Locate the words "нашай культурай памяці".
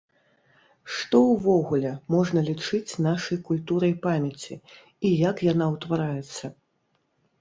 3.07-4.59